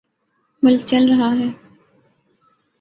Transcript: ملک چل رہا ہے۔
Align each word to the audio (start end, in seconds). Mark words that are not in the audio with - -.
ملک 0.63 0.81
چل 0.85 1.03
رہا 1.09 1.29
ہے۔ 1.39 1.49